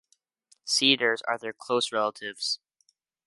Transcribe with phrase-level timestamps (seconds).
[0.65, 2.59] Cedars are their close relatives.